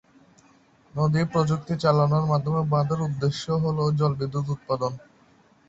নদী 0.93 1.21
প্রযুক্তি 1.31 1.73
চালানোর 1.83 2.25
মাধ্যমে 2.31 2.61
বাঁধের 2.71 2.99
উদ্দেশ্য 3.07 3.43
হল 3.63 3.77
জলবিদ্যুৎ 3.99 4.45
উৎপাদন। 4.55 4.91